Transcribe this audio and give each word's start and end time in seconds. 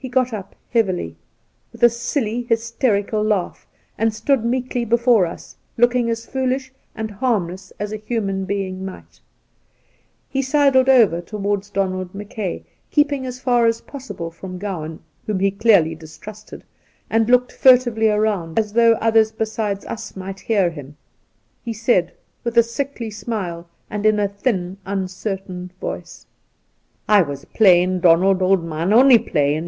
He 0.00 0.08
got 0.08 0.32
up 0.32 0.54
heavily, 0.70 1.16
with 1.72 1.82
a 1.82 1.88
sUly, 1.90 2.46
hysterical 2.48 3.20
laugh, 3.20 3.66
and 3.98 4.14
stood 4.14 4.44
meekly 4.44 4.84
before 4.84 5.26
us, 5.26 5.56
looking 5.76 6.08
as 6.08 6.24
foolish 6.24 6.70
and 6.94 7.10
harmless 7.10 7.72
as 7.80 7.90
a 7.92 7.96
human 7.96 8.44
being 8.44 8.84
might. 8.84 9.20
He 10.28 10.40
sidled 10.40 10.88
over 10.88 11.20
towards 11.20 11.68
Donald 11.70 12.14
Mackay, 12.14 12.64
keeping 12.92 13.26
as 13.26 13.40
far 13.40 13.66
as 13.66 13.80
possible 13.80 14.30
from 14.30 14.56
Gowan, 14.56 15.00
whom 15.26 15.40
he 15.40 15.50
clearly 15.50 15.96
distrusted, 15.96 16.62
and 17.10 17.28
looking 17.28 17.58
furtively 17.58 18.06
about, 18.06 18.56
as 18.56 18.74
though 18.74 18.92
others 19.00 19.32
besides 19.32 19.84
us 19.86 20.14
might 20.14 20.38
hear 20.38 20.70
him, 20.70 20.96
he 21.64 21.72
said, 21.72 22.12
with 22.44 22.56
a 22.56 22.62
sickly 22.62 23.10
smile 23.10 23.68
and 23.90 24.06
in 24.06 24.20
a 24.20 24.28
thin, 24.28 24.76
uncertain 24.86 25.72
voice: 25.80 26.24
'I 27.08 27.22
was 27.22 27.44
playin', 27.46 27.98
Donald, 27.98 28.42
old 28.42 28.62
man, 28.62 28.92
only 28.92 29.18
playin'. 29.18 29.48